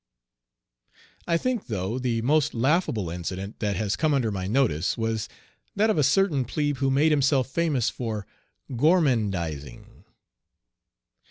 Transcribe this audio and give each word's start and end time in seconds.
I 1.27 1.37
think, 1.37 1.67
though, 1.67 1.99
the 1.99 2.23
most 2.23 2.55
laughable 2.55 3.11
incident 3.11 3.59
that 3.59 3.75
has 3.75 3.95
come 3.95 4.15
under 4.15 4.31
my 4.31 4.47
notice 4.47 4.97
was 4.97 5.29
that 5.75 5.91
of 5.91 5.99
a 5.99 6.03
certain 6.03 6.43
plebe 6.43 6.77
who 6.77 6.89
made 6.89 7.11
himself 7.11 7.47
famous 7.47 7.91
for 7.91 8.25
gourmandizing. 8.75 10.05